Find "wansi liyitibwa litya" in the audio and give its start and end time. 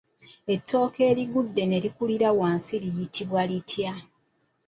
2.39-3.93